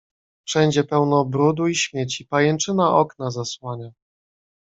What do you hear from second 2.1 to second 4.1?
pajęczyna okna zasłania."